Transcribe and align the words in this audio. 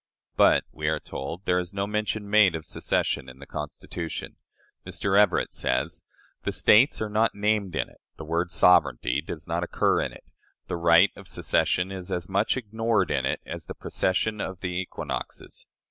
But, 0.35 0.63
we 0.71 0.87
are 0.87 0.99
told, 0.99 1.45
there 1.45 1.59
is 1.59 1.75
no 1.75 1.85
mention 1.85 2.27
made 2.27 2.55
of 2.55 2.65
secession 2.65 3.29
in 3.29 3.37
the 3.37 3.45
Constitution. 3.45 4.37
Mr. 4.83 5.15
Everett 5.15 5.53
says: 5.53 6.01
"The 6.41 6.51
States 6.51 6.99
are 7.03 7.07
not 7.09 7.35
named 7.35 7.75
in 7.75 7.87
it; 7.87 8.01
the 8.17 8.25
word 8.25 8.49
sovereignty 8.49 9.21
does 9.21 9.47
not 9.47 9.63
occur 9.63 10.01
in 10.01 10.11
it; 10.11 10.31
the 10.65 10.75
right 10.75 11.11
of 11.15 11.27
secession 11.27 11.91
is 11.91 12.11
as 12.11 12.27
much 12.27 12.57
ignored 12.57 13.11
in 13.11 13.27
it 13.27 13.41
as 13.45 13.67
the 13.67 13.75
procession 13.75 14.41
of 14.41 14.61
the 14.61 14.69
equinoxes." 14.73 15.67